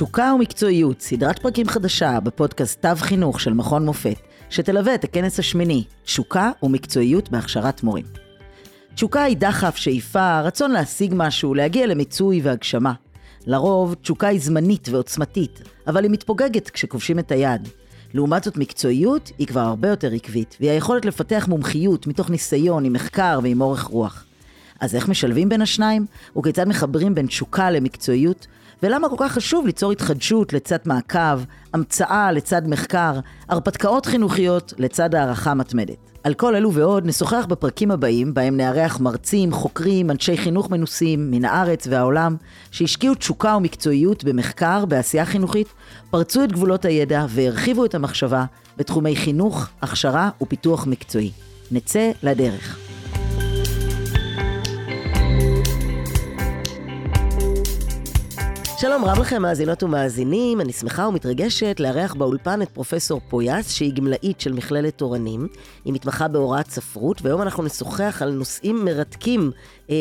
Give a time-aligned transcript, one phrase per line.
[0.00, 4.16] תשוקה ומקצועיות, סדרת פרקים חדשה בפודקאסט תו חינוך של מכון מופת,
[4.50, 8.04] שתלווה את הכנס השמיני, תשוקה ומקצועיות בהכשרת מורים.
[8.94, 12.92] תשוקה היא דחף, שאיפה, רצון להשיג משהו, להגיע למיצוי והגשמה.
[13.46, 17.68] לרוב, תשוקה היא זמנית ועוצמתית, אבל היא מתפוגגת כשכובשים את היד.
[18.14, 22.92] לעומת זאת, מקצועיות היא כבר הרבה יותר עקבית, והיא היכולת לפתח מומחיות מתוך ניסיון, עם
[22.92, 24.24] מחקר ועם אורך רוח.
[24.80, 26.06] אז איך משלבים בין השניים?
[26.38, 28.46] וכיצד מחברים בין תשוקה למקצועיות?
[28.82, 31.40] ולמה כל כך חשוב ליצור התחדשות לצד מעקב,
[31.74, 36.10] המצאה לצד מחקר, הרפתקאות חינוכיות לצד הערכה מתמדת.
[36.24, 41.44] על כל אלו ועוד נשוחח בפרקים הבאים, בהם נארח מרצים, חוקרים, אנשי חינוך מנוסים מן
[41.44, 42.36] הארץ והעולם,
[42.70, 45.68] שהשקיעו תשוקה ומקצועיות במחקר, בעשייה חינוכית,
[46.10, 48.44] פרצו את גבולות הידע והרחיבו את המחשבה
[48.76, 51.30] בתחומי חינוך, הכשרה ופיתוח מקצועי.
[51.70, 52.89] נצא לדרך.
[58.80, 64.40] שלום רב לכם מאזינות ומאזינים, אני שמחה ומתרגשת לארח באולפן את פרופסור פויאס, שהיא גמלאית
[64.40, 65.48] של מכללת תורנים.
[65.84, 69.50] היא מתמחה בהוראת ספרות, והיום אנחנו נשוחח על נושאים מרתקים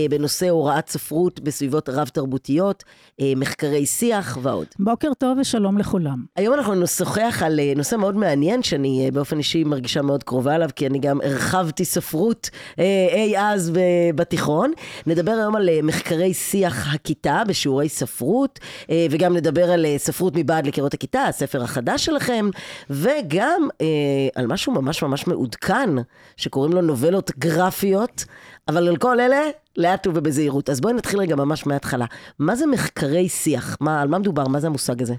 [0.09, 2.83] בנושא הוראת ספרות בסביבות רב-תרבותיות,
[3.21, 4.67] אה, מחקרי שיח ועוד.
[4.79, 6.25] בוקר טוב ושלום לכולם.
[6.35, 10.55] היום אנחנו נשוחח על אה, נושא מאוד מעניין, שאני אה, באופן אישי מרגישה מאוד קרובה
[10.55, 13.71] אליו, כי אני גם הרחבתי ספרות אה, אי אז
[14.15, 14.71] בתיכון.
[15.07, 18.59] נדבר היום על אה, מחקרי שיח הכיתה בשיעורי ספרות.
[18.89, 22.49] אה, וגם נדבר על אה, ספרות מבעד לקירות הכיתה, הספר החדש שלכם,
[22.89, 23.87] וגם אה,
[24.35, 25.89] על משהו ממש ממש מעודכן,
[26.37, 28.25] שקוראים לו נובלות גרפיות,
[28.69, 29.41] אבל על כל אלה,
[29.77, 30.69] לאט ובזהירות.
[30.69, 32.05] אז בואי נתחיל רגע ממש מההתחלה.
[32.39, 33.77] מה זה מחקרי שיח?
[33.81, 34.47] מה, על מה מדובר?
[34.47, 35.15] מה זה המושג הזה?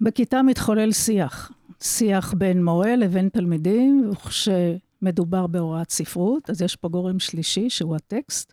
[0.00, 1.52] בכיתה מתחולל שיח.
[1.82, 8.52] שיח בין מורה לבין תלמידים, וכשמדובר בהוראת ספרות, אז יש פה גורם שלישי, שהוא הטקסט,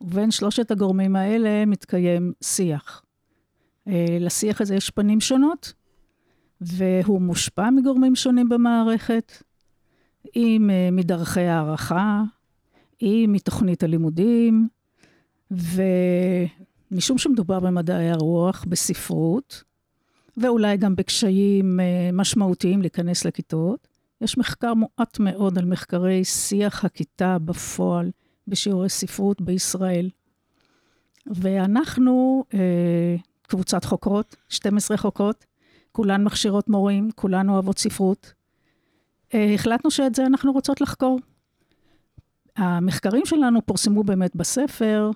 [0.00, 3.02] ובין שלושת הגורמים האלה מתקיים שיח.
[3.88, 5.72] אה, לשיח הזה יש פנים שונות,
[6.60, 9.32] והוא מושפע מגורמים שונים במערכת,
[10.36, 12.22] אם אה, מדרכי הערכה,
[13.02, 14.68] אם מתוכנית הלימודים,
[15.50, 19.64] ומשום שמדובר במדעי הרוח, בספרות,
[20.36, 23.88] ואולי גם בקשיים אה, משמעותיים להיכנס לכיתות,
[24.20, 28.10] יש מחקר מועט מאוד על מחקרי שיח הכיתה בפועל
[28.48, 30.10] בשיעורי ספרות בישראל.
[31.26, 35.44] ואנחנו אה, קבוצת חוקרות, 12 חוקרות,
[35.92, 38.32] כולן מכשירות מורים, כולן אוהבות ספרות.
[39.34, 41.18] אה, החלטנו שאת זה אנחנו רוצות לחקור.
[42.56, 45.10] המחקרים שלנו פורסמו באמת בספר,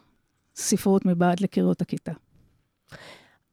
[0.57, 2.13] ספרות מבעד לקירות הכיתה.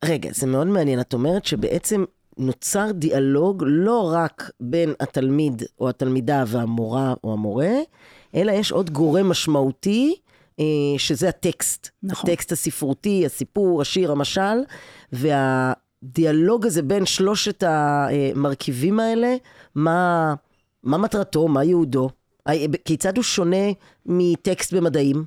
[0.06, 1.00] רגע, זה מאוד מעניין.
[1.00, 2.04] את אומרת שבעצם
[2.38, 7.72] נוצר דיאלוג לא רק בין התלמיד או התלמידה והמורה או המורה,
[8.36, 10.16] אלא יש עוד גורם משמעותי
[10.60, 10.66] אה,
[10.98, 11.90] שזה הטקסט.
[12.04, 12.30] נכון.
[12.30, 14.64] הטקסט הספרותי, הסיפור, השיר, המשל,
[15.12, 19.36] והדיאלוג הזה בין שלושת המרכיבים האלה,
[19.76, 20.34] מה,
[20.84, 22.10] מה מטרתו, מה ייעודו?
[22.86, 23.72] כיצד הוא שונה
[24.06, 25.26] מטקסט במדעים?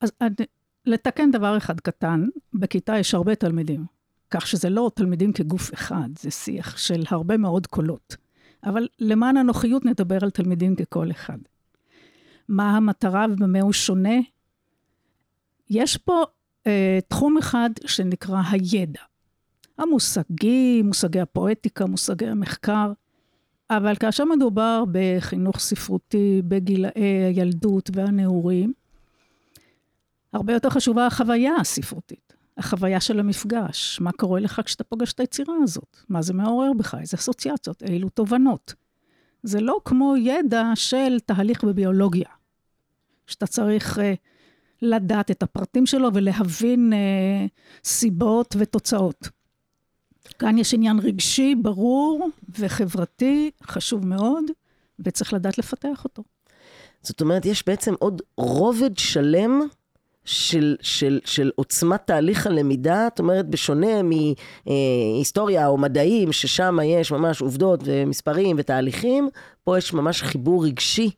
[0.00, 0.12] אז
[0.86, 3.84] לתקן דבר אחד קטן, בכיתה יש הרבה תלמידים,
[4.30, 8.16] כך שזה לא תלמידים כגוף אחד, זה שיח של הרבה מאוד קולות.
[8.64, 11.38] אבל למען הנוחיות נדבר על תלמידים כקול אחד.
[12.48, 14.16] מה המטרה ובמה הוא שונה.
[15.70, 16.24] יש פה
[16.66, 19.00] אה, תחום אחד שנקרא הידע.
[19.78, 22.92] המושגים, מושגי הפואטיקה, מושגי המחקר,
[23.76, 28.72] אבל כאשר מדובר בחינוך ספרותי, בגילאי הילדות והנעורים,
[30.32, 35.54] הרבה יותר חשובה החוויה הספרותית, החוויה של המפגש, מה קורה לך כשאתה פוגש את היצירה
[35.62, 38.74] הזאת, מה זה מעורר בך, איזה אסוציאציות, אילו תובנות.
[39.42, 42.28] זה לא כמו ידע של תהליך בביולוגיה,
[43.26, 44.00] שאתה צריך uh,
[44.82, 47.48] לדעת את הפרטים שלו ולהבין uh,
[47.84, 49.28] סיבות ותוצאות.
[50.42, 54.44] כאן יש עניין רגשי, ברור וחברתי, חשוב מאוד,
[54.98, 56.22] וצריך לדעת לפתח אותו.
[57.02, 59.60] זאת אומרת, יש בעצם עוד רובד שלם
[60.24, 67.40] של, של, של עוצמת תהליך הלמידה, זאת אומרת, בשונה מהיסטוריה או מדעים, ששם יש ממש
[67.40, 69.28] עובדות ומספרים ותהליכים,
[69.64, 71.10] פה יש ממש חיבור רגשי,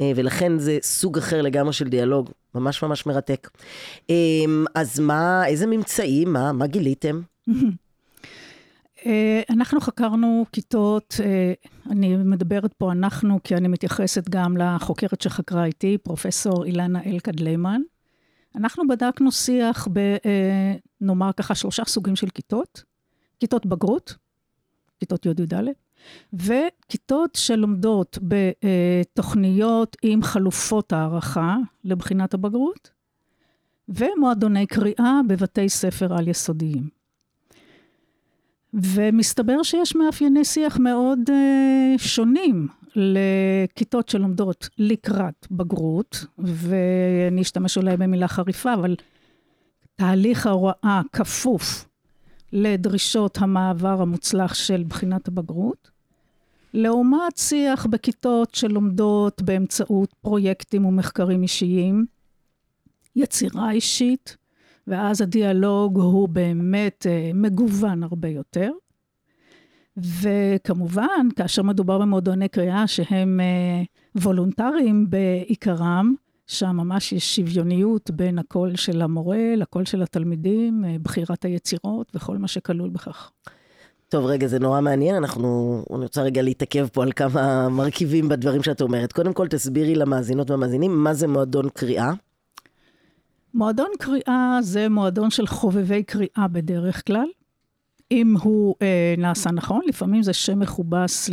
[0.00, 3.50] אה, ולכן זה סוג אחר לגמרי של דיאלוג, ממש ממש מרתק.
[4.10, 4.14] אה,
[4.74, 7.20] אז מה, איזה ממצאים, מה, מה גיליתם?
[9.06, 11.14] אה, אנחנו חקרנו כיתות,
[11.90, 17.80] אני מדברת פה אנחנו, כי אני מתייחסת גם לחוקרת שחקרה איתי, פרופסור אילנה אלקד ליימן.
[18.56, 22.82] אנחנו בדקנו שיח ב, אה, נאמר ככה, שלושה סוגים של כיתות.
[23.40, 24.16] כיתות בגרות,
[25.00, 25.54] כיתות י"ד,
[26.32, 32.90] וכיתות שלומדות בתוכניות עם חלופות הערכה לבחינת הבגרות,
[33.88, 36.97] ומועדוני קריאה בבתי ספר על-יסודיים.
[38.74, 48.28] ומסתבר שיש מאפייני שיח מאוד uh, שונים לכיתות שלומדות לקראת בגרות, ואני אשתמש אולי במילה
[48.28, 48.96] חריפה, אבל
[49.96, 51.84] תהליך ההוראה כפוף
[52.52, 55.90] לדרישות המעבר המוצלח של בחינת הבגרות,
[56.74, 62.06] לעומת שיח בכיתות שלומדות באמצעות פרויקטים ומחקרים אישיים,
[63.16, 64.36] יצירה אישית,
[64.88, 68.70] ואז הדיאלוג הוא באמת uh, מגוון הרבה יותר.
[69.96, 76.14] וכמובן, כאשר מדובר במועדוני קריאה שהם uh, וולונטריים בעיקרם,
[76.46, 82.38] שם ממש יש שוויוניות בין הקול של המורה לקול של התלמידים, uh, בחירת היצירות וכל
[82.38, 83.30] מה שכלול בכך.
[84.08, 88.62] טוב, רגע, זה נורא מעניין, אנחנו, אני רוצה רגע להתעכב פה על כמה מרכיבים בדברים
[88.62, 89.12] שאת אומרת.
[89.12, 92.12] קודם כל, תסבירי למאזינות והמאזינים, מה זה מועדון קריאה?
[93.54, 97.26] מועדון קריאה זה מועדון של חובבי קריאה בדרך כלל.
[98.10, 101.30] אם הוא אה, נעשה נכון, לפעמים זה שם מכובס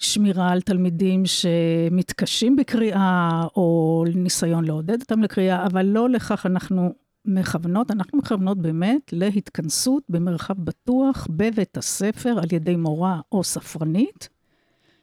[0.00, 6.94] לשמירה על תלמידים שמתקשים בקריאה, או ניסיון לעודד אותם לקריאה, אבל לא לכך אנחנו
[7.24, 7.90] מכוונות.
[7.90, 14.28] אנחנו מכוונות באמת להתכנסות במרחב בטוח בבית הספר על ידי מורה או ספרנית,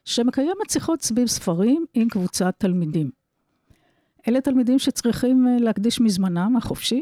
[0.06, 3.23] שמקיימת שיחות סביב ספרים עם קבוצת תלמידים.
[4.28, 7.02] אלה תלמידים שצריכים אה, להקדיש מזמנם החופשי,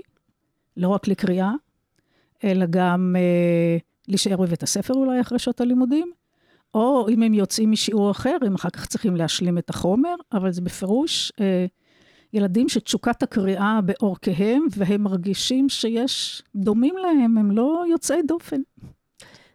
[0.77, 1.51] לא רק לקריאה,
[2.44, 3.77] אלא גם אה,
[4.07, 6.12] להישאר בבית הספר אולי אחרי שעות הלימודים,
[6.73, 10.62] או אם הם יוצאים משיעור אחר, הם אחר כך צריכים להשלים את החומר, אבל זה
[10.62, 11.65] בפירוש אה,
[12.33, 18.62] ילדים שתשוקת הקריאה בעורקיהם, והם מרגישים שיש דומים להם, הם לא יוצאי דופן.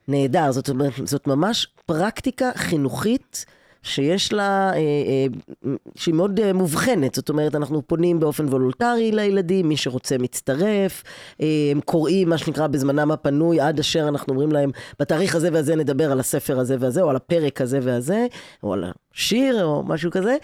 [0.08, 0.70] נהדר, זאת
[1.04, 3.46] זאת ממש פרקטיקה חינוכית
[3.86, 9.68] שיש לה, אה, אה, שהיא מאוד אה, מובחנת, זאת אומרת, אנחנו פונים באופן וולונטרי לילדים,
[9.68, 11.02] מי שרוצה מצטרף,
[11.72, 16.12] הם קוראים מה שנקרא בזמנם הפנוי, עד אשר אנחנו אומרים להם, בתאריך הזה והזה נדבר
[16.12, 18.26] על הספר הזה והזה, או על הפרק הזה והזה,
[18.62, 18.84] או על
[19.14, 20.36] השיר, או משהו כזה,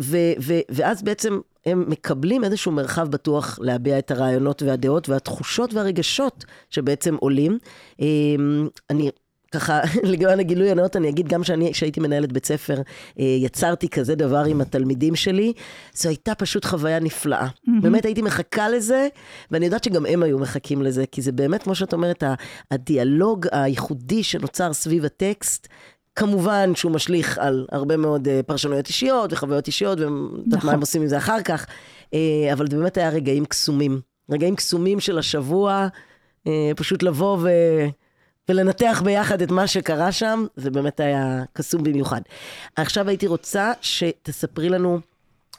[0.00, 6.44] ו, ו, ואז בעצם הם מקבלים איזשהו מרחב בטוח להביע את הרעיונות והדעות והתחושות והרגשות
[6.70, 7.58] שבעצם עולים.
[8.90, 9.10] אני
[9.50, 9.80] ככה,
[10.10, 12.76] לגבי הגילוי הנאות, אני אגיד גם שאני, כשהייתי מנהלת בית ספר,
[13.20, 15.52] אה, יצרתי כזה דבר עם התלמידים שלי.
[15.94, 17.46] זו הייתה פשוט חוויה נפלאה.
[17.46, 17.82] Mm-hmm.
[17.82, 19.08] באמת הייתי מחכה לזה,
[19.50, 22.24] ואני יודעת שגם הם היו מחכים לזה, כי זה באמת, כמו שאת אומרת,
[22.70, 25.68] הדיאלוג הייחודי שנוצר סביב הטקסט,
[26.16, 30.08] כמובן שהוא משליך על הרבה מאוד uh, פרשנויות אישיות וחוויות אישיות, ואת
[30.46, 30.66] נכון.
[30.66, 32.16] מה הם עושים עם זה אחר כך, uh,
[32.52, 34.00] אבל זה באמת היה רגעים קסומים.
[34.30, 35.88] רגעים קסומים של השבוע,
[36.76, 37.48] פשוט לבוא ו...
[38.48, 42.20] ולנתח ביחד את מה שקרה שם, זה באמת היה קסום במיוחד.
[42.76, 45.00] עכשיו הייתי רוצה שתספרי לנו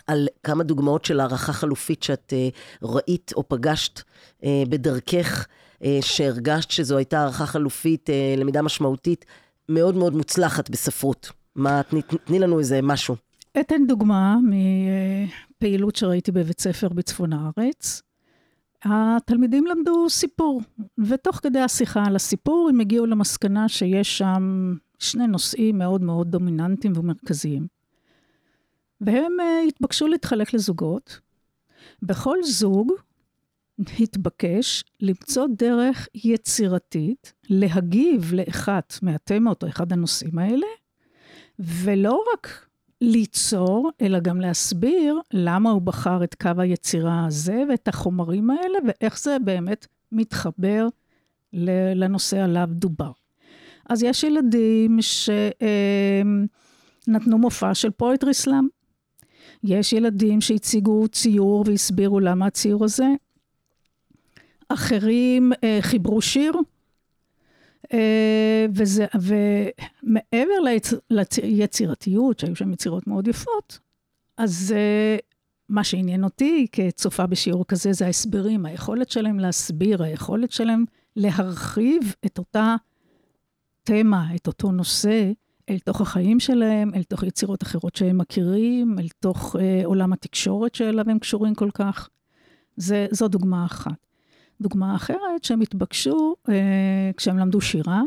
[0.08, 5.46] על כמה דוגמאות של הערכה חלופית שאת uh, ראית או פגשת uh, בדרכך,
[5.80, 9.26] uh, שהרגשת שזו הייתה הערכה חלופית, uh, למידה משמעותית,
[9.70, 11.32] מאוד מאוד מוצלחת בספרות.
[11.56, 13.16] מה, תני, תני לנו איזה משהו.
[13.60, 14.36] אתן דוגמה
[15.58, 18.02] מפעילות שראיתי בבית ספר בצפון הארץ.
[18.84, 20.62] התלמידים למדו סיפור,
[20.98, 26.94] ותוך כדי השיחה על הסיפור הם הגיעו למסקנה שיש שם שני נושאים מאוד מאוד דומיננטיים
[26.98, 27.68] ומרכזיים.
[29.02, 31.20] והם uh, התבקשו להתחלק לזוגות.
[32.02, 32.92] בכל זוג
[34.00, 40.68] התבקש למצוא דרך יצירתית להגיב לאחת מהתמות או אחד הנושאים האלה,
[41.60, 42.68] ולא רק
[43.02, 49.20] ליצור, אלא גם להסביר למה הוא בחר את קו היצירה הזה ואת החומרים האלה, ואיך
[49.20, 50.88] זה באמת מתחבר
[51.96, 53.12] לנושא עליו דובר.
[53.90, 55.00] אז יש ילדים
[57.08, 58.68] שנתנו מופע של פואטרי סלאם.
[59.64, 63.08] יש ילדים שהציגו ציור והסבירו למה הציור הזה.
[64.70, 66.54] אחרים אה, חיברו שיר
[68.76, 70.94] וזה, ומעבר ליצ,
[71.44, 73.80] ליצירתיות, שהיו שם יצירות מאוד יפות,
[74.38, 75.18] אז אה,
[75.70, 82.38] מה שעניין אותי כצופה בשיעור כזה זה ההסברים, היכולת שלהם להסביר, היכולת שלהם להרחיב את
[82.38, 82.76] אותה
[83.84, 85.32] תמה, את אותו נושא,
[85.70, 90.76] אל תוך החיים שלהם, אל תוך יצירות אחרות שהם מכירים, אל תוך אה, עולם התקשורת
[90.76, 92.10] שאליו הם קשורים כל כך.
[92.78, 94.11] זה, זו דוגמה אחת.
[94.62, 98.02] דוגמה אחרת, שהם התבקשו, אה, כשהם למדו שירה,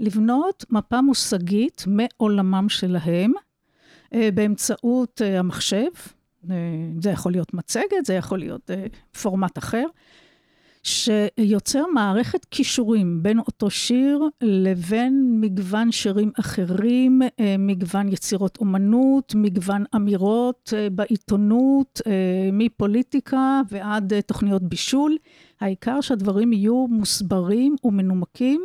[0.00, 3.32] לבנות מפה מושגית מעולמם שלהם,
[4.14, 5.88] אה, באמצעות אה, המחשב.
[7.00, 8.70] זה יכול להיות מצגת, זה יכול להיות
[9.22, 9.86] פורמט אחר,
[10.86, 19.84] שיוצר מערכת כישורים בין אותו שיר לבין מגוון שירים אחרים, אה, מגוון יצירות אומנות, מגוון
[19.96, 22.12] אמירות אה, בעיתונות, אה,
[22.52, 25.16] מפוליטיקה ועד תוכניות בישול.
[25.60, 28.64] העיקר שהדברים יהיו מוסברים ומנומקים,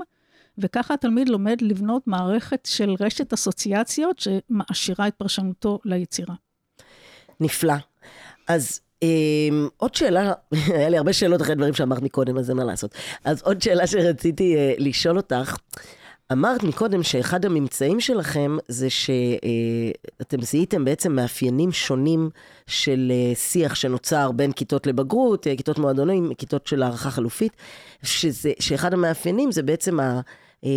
[0.57, 6.35] וככה התלמיד לומד לבנות מערכת של רשת אסוציאציות שמעשירה את פרשנותו ליצירה.
[7.39, 7.73] נפלא.
[8.47, 8.81] אז
[9.77, 10.33] עוד שאלה,
[10.75, 12.95] היה לי הרבה שאלות אחרי דברים שאמרת מקודם, אז אין מה לעשות.
[13.23, 15.55] אז עוד שאלה שרציתי uh, לשאול אותך,
[16.31, 22.29] אמרת מקודם שאחד הממצאים שלכם זה שאתם uh, זיהיתם בעצם מאפיינים שונים
[22.67, 27.53] של uh, שיח שנוצר בין כיתות לבגרות, כיתות מועדונים, כיתות של הערכה חלופית,
[28.03, 30.21] שזה, שאחד המאפיינים זה בעצם ה,
[30.65, 30.67] uh,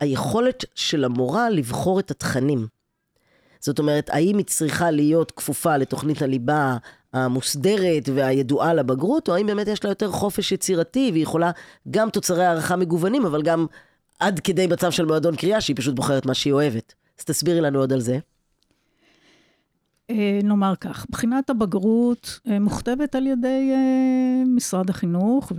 [0.00, 2.66] היכולת של המורה לבחור את התכנים.
[3.60, 6.76] זאת אומרת, האם היא צריכה להיות כפופה לתוכנית הליבה
[7.12, 11.50] המוסדרת והידועה לבגרות, או האם באמת יש לה יותר חופש יצירתי והיא יכולה
[11.90, 13.66] גם תוצרי הערכה מגוונים, אבל גם
[14.20, 16.94] עד כדי מצב של מועדון קריאה, שהיא פשוט בוחרת מה שהיא אוהבת.
[17.18, 18.18] אז תסבירי לנו עוד על זה.
[20.10, 25.52] אה, נאמר כך, בחינת הבגרות אה, מוכתבת על ידי אה, משרד החינוך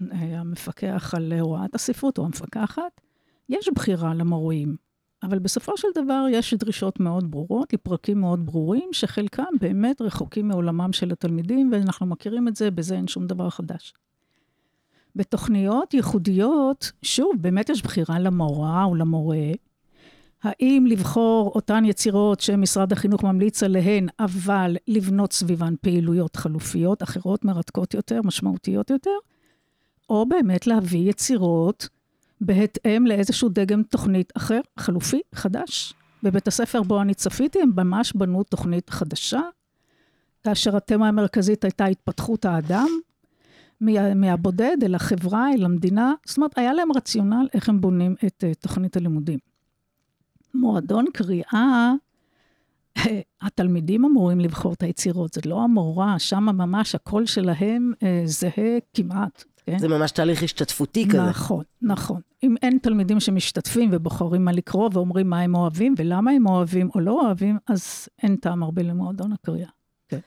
[0.00, 3.00] והמפקח על הוראת הספרות או המפקחת.
[3.48, 4.85] יש בחירה למורים.
[5.22, 10.92] אבל בסופו של דבר יש דרישות מאוד ברורות, לפרקים מאוד ברורים, שחלקם באמת רחוקים מעולמם
[10.92, 13.94] של התלמידים, ואנחנו מכירים את זה, בזה אין שום דבר חדש.
[15.16, 19.52] בתוכניות ייחודיות, שוב, באמת יש בחירה למורה או למורה,
[20.42, 27.94] האם לבחור אותן יצירות שמשרד החינוך ממליץ עליהן, אבל לבנות סביבן פעילויות חלופיות אחרות, מרתקות
[27.94, 29.16] יותר, משמעותיות יותר,
[30.10, 31.88] או באמת להביא יצירות
[32.40, 35.94] בהתאם לאיזשהו דגם תוכנית אחר, חלופי, חדש.
[36.22, 39.40] בבית הספר בו אני צפיתי, הם ממש בנו תוכנית חדשה,
[40.44, 42.88] כאשר התמה המרכזית הייתה התפתחות האדם,
[43.80, 46.14] מה, מהבודד אל החברה, אל המדינה.
[46.26, 49.38] זאת אומרת, היה להם רציונל איך הם בונים את uh, תוכנית הלימודים.
[50.54, 51.92] מועדון קריאה,
[53.40, 59.44] התלמידים אמורים לבחור את היצירות, זה לא המורה, שם ממש הקול שלהם uh, זהה כמעט.
[59.66, 59.78] כן?
[59.78, 61.22] זה ממש תהליך השתתפותי כזה.
[61.22, 62.20] נכון, נכון.
[62.42, 67.00] אם אין תלמידים שמשתתפים ובוחרים מה לקרוא ואומרים מה הם אוהבים ולמה הם אוהבים או
[67.00, 69.68] לא אוהבים, אז אין טעם הרבה למועדון הקריאה.
[70.08, 70.18] כן.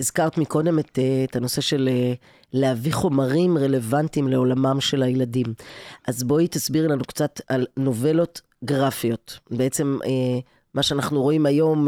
[0.00, 2.12] הזכרת מקודם את, אה, את הנושא של אה,
[2.52, 5.46] להביא חומרים רלוונטיים לעולמם של הילדים.
[6.08, 9.38] אז בואי תסבירי לנו קצת על נובלות גרפיות.
[9.50, 10.38] בעצם אה,
[10.74, 11.86] מה שאנחנו רואים היום,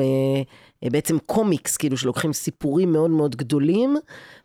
[0.83, 3.97] בעצם קומיקס, כאילו שלוקחים סיפורים מאוד מאוד גדולים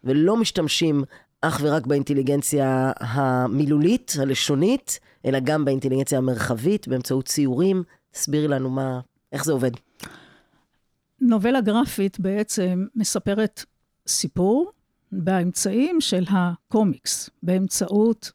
[0.03, 1.03] ולא משתמשים
[1.45, 7.83] אך ורק באינטליגנציה המילולית, הלשונית, אלא גם באינטליגנציה המרחבית, באמצעות ציורים.
[8.11, 8.99] תסבירי לנו מה,
[9.31, 9.71] איך זה עובד.
[11.21, 13.65] נובלה גרפית בעצם מספרת
[14.07, 14.71] סיפור
[15.11, 18.31] באמצעים של הקומיקס, באמצעות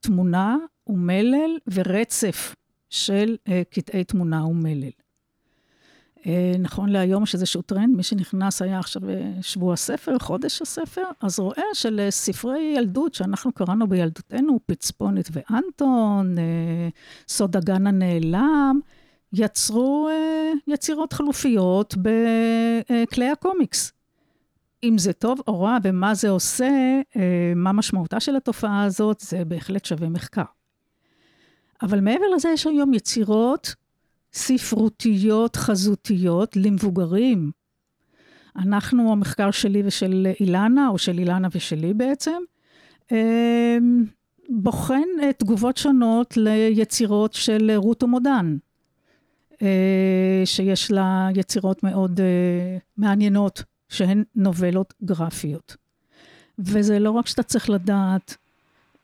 [0.00, 2.54] תמונה ומלל ורצף
[2.90, 4.90] של uh, קטעי תמונה ומלל.
[6.26, 11.02] אה, נכון להיום יש איזשהו טרנד, מי שנכנס היה עכשיו אה, שבוע הספר, חודש הספר,
[11.20, 16.88] אז רואה שלספרי ילדות שאנחנו קראנו בילדותנו, פצפונת ואנטון, אה,
[17.28, 18.80] סוד הגן הנעלם,
[19.32, 20.08] יצרו
[20.66, 23.92] יצירות חלופיות בכלי הקומיקס.
[24.84, 27.00] אם זה טוב או רע ומה זה עושה,
[27.56, 30.42] מה משמעותה של התופעה הזאת, זה בהחלט שווה מחקר.
[31.82, 33.74] אבל מעבר לזה יש היום יצירות
[34.36, 37.50] ספרותיות חזותיות למבוגרים.
[38.56, 42.42] אנחנו, המחקר שלי ושל אילנה, או של אילנה ושלי בעצם,
[43.12, 44.04] אמ,
[44.48, 48.56] בוחן תגובות שונות ליצירות של רות ומודן,
[49.62, 55.76] אה, שיש לה יצירות מאוד אה, מעניינות, שהן נובלות גרפיות.
[56.58, 58.36] וזה לא רק שאתה צריך לדעת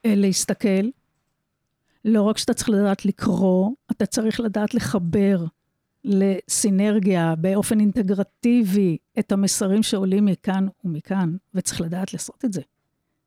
[0.05, 0.89] אה, להסתכל,
[2.05, 5.45] לא רק שאתה צריך לדעת לקרוא, אתה צריך לדעת לחבר
[6.05, 12.61] לסינרגיה באופן אינטגרטיבי את המסרים שעולים מכאן ומכאן, וצריך לדעת לעשות את זה.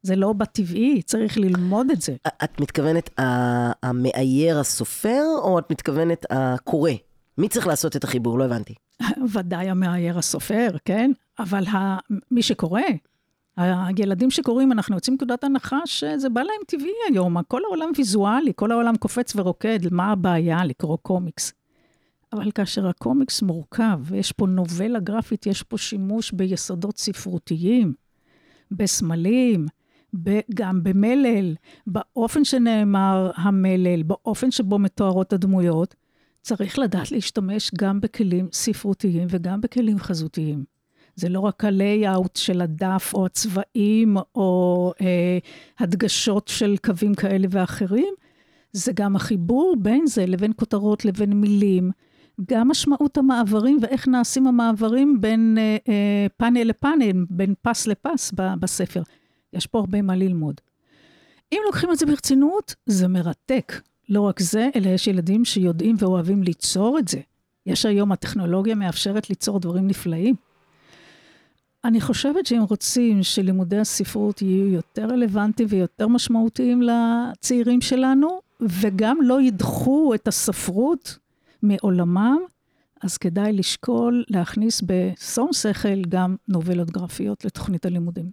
[0.01, 2.15] זה לא בטבעי, צריך ללמוד את זה.
[2.43, 3.09] את מתכוונת
[3.83, 6.91] המאייר הסופר, או את מתכוונת הקורא?
[7.37, 8.39] מי צריך לעשות את החיבור?
[8.39, 8.73] לא הבנתי.
[9.33, 11.11] ודאי המאייר הסופר, כן?
[11.39, 11.63] אבל
[12.31, 12.81] מי שקורא,
[13.57, 18.71] הילדים שקוראים, אנחנו יוצאים מנקודת הנחה שזה בא להם טבעי היום, כל העולם ויזואלי, כל
[18.71, 21.53] העולם קופץ ורוקד, מה הבעיה לקרוא קומיקס?
[22.33, 27.93] אבל כאשר הקומיקס מורכב, ויש פה נובלה גרפית, יש פה שימוש ביסודות ספרותיים,
[28.71, 29.65] בסמלים,
[30.53, 31.55] גם במלל,
[31.87, 35.95] באופן שנאמר המלל, באופן שבו מתוארות הדמויות,
[36.41, 40.74] צריך לדעת להשתמש גם בכלים ספרותיים וגם בכלים חזותיים.
[41.15, 45.37] זה לא רק ה-layout של הדף או הצבעים או אה,
[45.79, 48.13] הדגשות של קווים כאלה ואחרים,
[48.71, 51.91] זה גם החיבור בין זה לבין כותרות לבין מילים,
[52.49, 58.53] גם משמעות המעברים ואיך נעשים המעברים בין אה, אה, פאנל לפאנל, בין פס לפס ב-
[58.59, 59.01] בספר.
[59.53, 60.61] יש פה הרבה מה ללמוד.
[61.53, 63.81] אם לוקחים את זה ברצינות, זה מרתק.
[64.09, 67.19] לא רק זה, אלא יש ילדים שיודעים ואוהבים ליצור את זה.
[67.65, 70.35] יש היום, הטכנולוגיה מאפשרת ליצור דברים נפלאים.
[71.85, 79.41] אני חושבת שאם רוצים שלימודי הספרות יהיו יותר רלוונטיים ויותר משמעותיים לצעירים שלנו, וגם לא
[79.41, 81.17] ידחו את הספרות
[81.63, 82.37] מעולמם,
[83.03, 88.31] אז כדאי לשקול להכניס בשום שכל גם נובלות גרפיות לתוכנית הלימודים.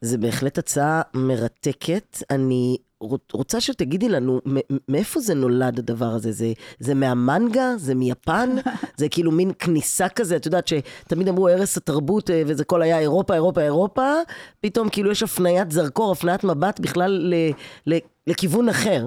[0.00, 2.18] זה בהחלט הצעה מרתקת.
[2.30, 2.76] אני
[3.32, 4.40] רוצה שתגידי לנו,
[4.88, 6.32] מאיפה זה נולד הדבר הזה?
[6.32, 7.76] זה, זה מהמנגה?
[7.76, 8.50] זה מיפן?
[9.00, 12.98] זה כאילו מין כניסה כזה, את יודעת שתמיד אמרו הרס התרבות, אה, וזה כל היה
[12.98, 14.12] אירופה, אירופה, אירופה,
[14.60, 17.34] פתאום כאילו יש הפניית זרקור, הפניית מבט בכלל ל,
[17.86, 19.06] ל, לכיוון אחר.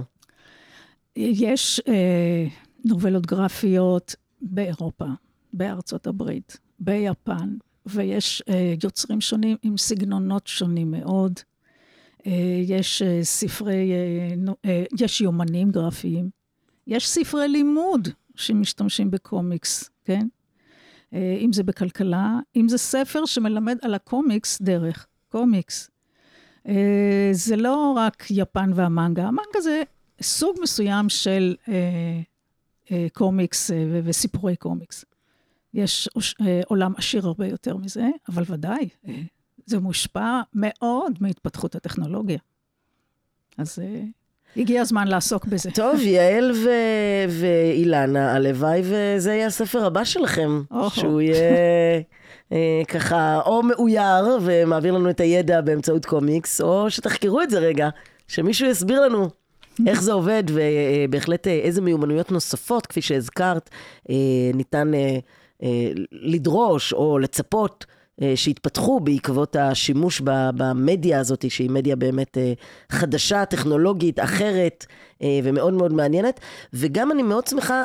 [1.15, 2.45] יש אה,
[2.85, 5.05] נובלות גרפיות באירופה,
[5.53, 11.39] בארצות הברית, ביפן, ויש אה, יוצרים שונים עם סגנונות שונים מאוד.
[12.27, 13.91] אה, יש אה, ספרי,
[14.65, 16.29] אה, יש יומנים גרפיים,
[16.87, 20.27] יש ספרי לימוד שמשתמשים בקומיקס, כן?
[21.13, 25.89] אם זה בכלכלה, אם זה ספר שמלמד על הקומיקס דרך קומיקס.
[27.31, 29.83] זה לא רק יפן והמנגה, המנגה זה
[30.21, 31.55] סוג מסוים של
[33.13, 33.71] קומיקס
[34.03, 35.05] וסיפורי קומיקס.
[35.73, 36.09] יש
[36.65, 38.89] עולם עשיר הרבה יותר מזה, אבל ודאי,
[39.65, 42.37] זה מושפע מאוד מהתפתחות הטכנולוגיה.
[43.57, 44.01] אז אה,
[44.57, 45.71] הגיע הזמן לעסוק בזה.
[45.71, 50.61] טוב, יעל ו- ואילנה, הלוואי וזה יהיה הספר הבא שלכם.
[50.89, 51.37] שהוא יהיה
[52.51, 57.89] אה, ככה או מאויר ומעביר לנו את הידע באמצעות קומיקס, או שתחקרו את זה רגע,
[58.27, 59.29] שמישהו יסביר לנו
[59.87, 63.69] איך זה עובד, ובהחלט אה, איזה מיומנויות נוספות, כפי שהזכרת,
[64.53, 64.91] ניתן
[66.11, 67.85] לדרוש או לצפות.
[68.35, 70.21] שהתפתחו בעקבות השימוש
[70.57, 72.37] במדיה הזאת, שהיא מדיה באמת
[72.89, 74.85] חדשה, טכנולוגית, אחרת
[75.23, 76.39] ומאוד מאוד מעניינת.
[76.73, 77.83] וגם אני מאוד שמחה,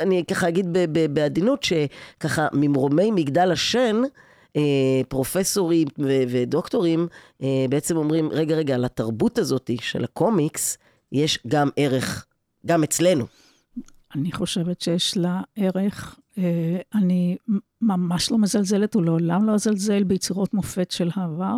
[0.00, 0.66] אני ככה אגיד
[1.10, 4.02] בעדינות, שככה ממרומי מגדל השן,
[5.08, 5.88] פרופסורים
[6.28, 7.08] ודוקטורים
[7.68, 10.78] בעצם אומרים, רגע, רגע, לתרבות הזאת של הקומיקס,
[11.12, 12.26] יש גם ערך,
[12.66, 13.24] גם אצלנו.
[14.14, 16.18] אני חושבת שיש לה ערך.
[16.38, 17.36] אה, אני
[17.80, 21.56] ממש לא מזלזלת ולעולם לא אזלזל ביצירות מופת של העבר,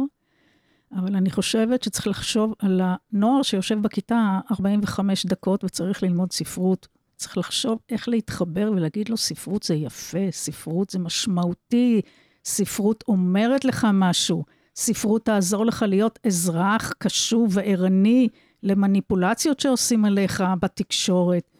[0.97, 6.88] אבל אני חושבת שצריך לחשוב על הנוער שיושב בכיתה 45 דקות וצריך ללמוד ספרות.
[7.17, 12.01] צריך לחשוב איך להתחבר ולהגיד לו, ספרות זה יפה, ספרות זה משמעותי,
[12.45, 14.45] ספרות אומרת לך משהו,
[14.77, 18.29] ספרות תעזור לך להיות אזרח קשוב וערני
[18.62, 21.52] למניפולציות שעושים עליך בתקשורת.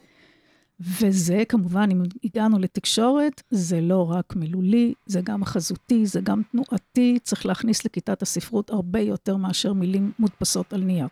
[0.79, 7.19] וזה כמובן, אם הגענו לתקשורת, זה לא רק מילולי, זה גם חזותי, זה גם תנועתי,
[7.23, 11.07] צריך להכניס לכיתת הספרות הרבה יותר מאשר מילים מודפסות על נייר.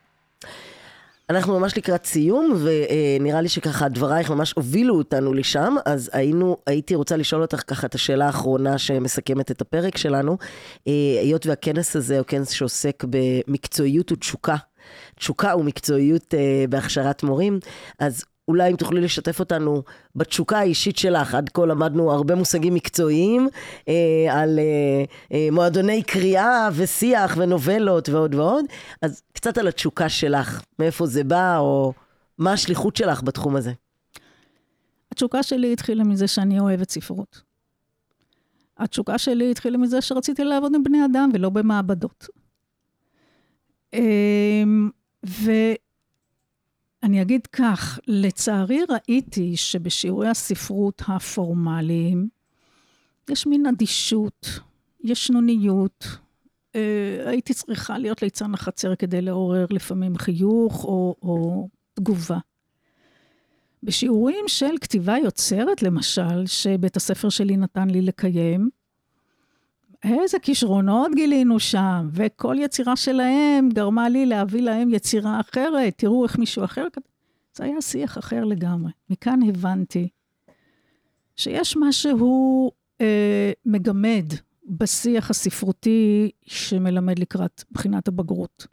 [1.30, 6.96] אנחנו ממש לקראת סיום, ונראה לי שככה דברייך ממש הובילו אותנו לשם, אז היינו, הייתי
[6.96, 10.38] רוצה לשאול אותך ככה את השאלה האחרונה שמסכמת את הפרק שלנו.
[10.88, 14.56] אה, היות והכנס הזה הוא כנס שעוסק במקצועיות ותשוקה
[15.16, 17.60] תשוקה ומקצועיות אה, בהכשרת מורים,
[18.00, 19.84] אז אולי אם תוכלי לשתף אותנו
[20.16, 23.48] בתשוקה האישית שלך, עד כה למדנו הרבה מושגים מקצועיים
[23.88, 28.66] אה, על אה, אה, מועדוני קריאה ושיח ונובלות ועוד ועוד,
[29.02, 31.94] אז קצת על התשוקה שלך, מאיפה זה בא, או
[32.38, 33.72] מה השליחות שלך בתחום הזה.
[35.12, 37.42] התשוקה שלי התחילה מזה שאני אוהבת ספרות.
[38.78, 42.28] התשוקה שלי התחילה מזה שרציתי לעבוד עם בני אדם ולא במעבדות.
[43.94, 44.90] אמ,
[47.04, 52.30] ואני אגיד כך, לצערי ראיתי שבשיעורי הספרות הפורמליים
[53.30, 54.48] יש מין אדישות,
[55.04, 56.06] ישנוניות.
[56.76, 62.38] אה, הייתי צריכה להיות ליצן החצר כדי לעורר לפעמים חיוך או, או תגובה.
[63.84, 68.70] בשיעורים של כתיבה יוצרת, למשל, שבית הספר שלי נתן לי לקיים,
[70.04, 76.38] איזה כישרונות גילינו שם, וכל יצירה שלהם גרמה לי להביא להם יצירה אחרת, תראו איך
[76.38, 76.88] מישהו אחר...
[77.54, 78.92] זה היה שיח אחר לגמרי.
[79.10, 80.08] מכאן הבנתי
[81.36, 84.26] שיש משהו אה, מגמד
[84.66, 88.68] בשיח הספרותי שמלמד לקראת בחינת הבגרות.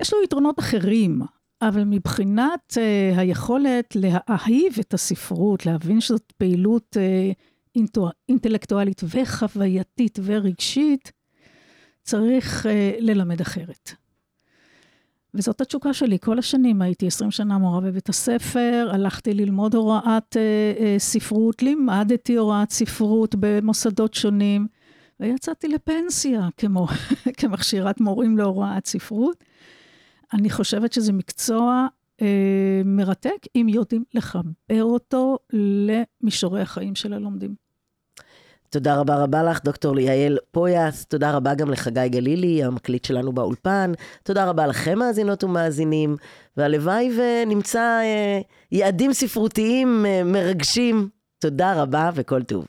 [0.00, 1.20] יש לו יתרונות אחרים,
[1.62, 7.32] אבל מבחינת אה, היכולת להאהיב את הספרות, להבין שזאת פעילות אה,
[8.28, 11.12] אינטלקטואלית וחווייתית ורגשית,
[12.02, 12.68] צריך uh,
[13.00, 13.94] ללמד אחרת.
[15.34, 16.18] וזאת התשוקה שלי.
[16.20, 22.36] כל השנים הייתי 20 שנה מורה בבית הספר, הלכתי ללמוד הוראת uh, uh, ספרות, לימדתי
[22.36, 24.66] הוראת ספרות במוסדות שונים,
[25.20, 26.86] ויצאתי לפנסיה כמו,
[27.38, 29.44] כמכשירת מורים להוראת ספרות.
[30.32, 31.86] אני חושבת שזה מקצוע
[32.20, 32.24] uh,
[32.84, 37.63] מרתק, אם יודעים לחבר אותו למישורי החיים של הלומדים.
[38.74, 41.04] תודה רבה רבה לך, דוקטור ליעל פויאס.
[41.04, 43.92] תודה רבה גם לחגי גלילי, המקליט שלנו באולפן.
[44.22, 46.16] תודה רבה לכם, מאזינות ומאזינים.
[46.56, 48.40] והלוואי ונמצא אה,
[48.72, 51.08] יעדים ספרותיים אה, מרגשים.
[51.38, 52.66] תודה רבה וכל טוב.